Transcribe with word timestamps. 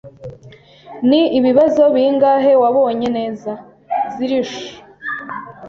"Ni 1.07 1.21
ibibazo 1.37 1.83
bingahe 1.95 2.51
wabonye 2.61 3.07
neza?" 3.17 3.51
"Zilch." 4.13 4.57